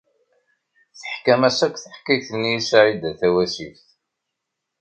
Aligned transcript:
Teḥkam-as 0.99 1.59
akk 1.65 1.75
taḥkayt-nni 1.83 2.53
i 2.57 2.61
Saɛida 2.69 3.11
Tawasift. 3.19 3.87